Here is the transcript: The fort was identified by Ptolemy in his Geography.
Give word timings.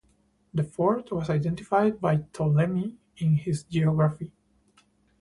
The 0.51 0.63
fort 0.63 1.11
was 1.11 1.29
identified 1.29 2.01
by 2.01 2.15
Ptolemy 2.33 2.97
in 3.17 3.35
his 3.35 3.63
Geography. 3.65 4.31